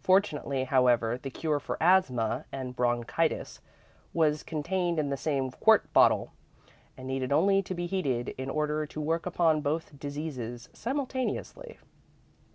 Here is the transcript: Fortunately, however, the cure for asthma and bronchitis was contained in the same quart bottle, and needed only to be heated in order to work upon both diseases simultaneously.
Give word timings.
Fortunately, 0.00 0.64
however, 0.64 1.18
the 1.18 1.28
cure 1.28 1.60
for 1.60 1.76
asthma 1.78 2.46
and 2.50 2.74
bronchitis 2.74 3.60
was 4.14 4.42
contained 4.42 4.98
in 4.98 5.10
the 5.10 5.16
same 5.18 5.50
quart 5.50 5.92
bottle, 5.92 6.32
and 6.96 7.06
needed 7.06 7.32
only 7.32 7.60
to 7.60 7.74
be 7.74 7.84
heated 7.84 8.30
in 8.38 8.48
order 8.48 8.86
to 8.86 8.98
work 8.98 9.26
upon 9.26 9.60
both 9.60 9.98
diseases 10.00 10.70
simultaneously. 10.72 11.78